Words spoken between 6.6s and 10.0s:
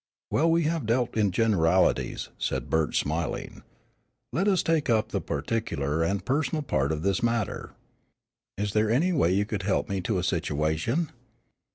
part of this matter. Is there any way you could help